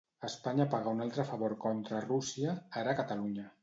[0.27, 3.51] Espanya paga un altre favor contra Rússia, ara a Catalunya.